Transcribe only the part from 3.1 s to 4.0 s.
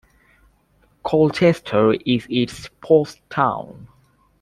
town.